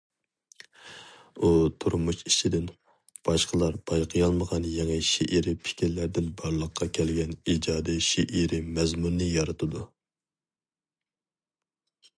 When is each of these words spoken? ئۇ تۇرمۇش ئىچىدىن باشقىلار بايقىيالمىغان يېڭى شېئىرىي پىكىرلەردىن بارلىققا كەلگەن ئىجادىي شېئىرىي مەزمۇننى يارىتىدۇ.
ئۇ 1.41 1.49
تۇرمۇش 1.83 2.21
ئىچىدىن 2.29 2.63
باشقىلار 3.29 3.77
بايقىيالمىغان 3.91 4.65
يېڭى 4.71 4.97
شېئىرىي 5.09 5.59
پىكىرلەردىن 5.67 6.33
بارلىققا 6.41 6.91
كەلگەن 6.99 7.37
ئىجادىي 7.53 8.03
شېئىرىي 8.11 8.67
مەزمۇننى 8.79 9.31
يارىتىدۇ. 9.37 9.87